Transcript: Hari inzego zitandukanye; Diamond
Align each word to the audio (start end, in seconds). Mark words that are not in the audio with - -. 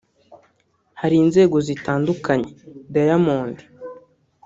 Hari 0.99 1.15
inzego 1.23 1.57
zitandukanye; 1.67 2.49
Diamond 2.93 3.57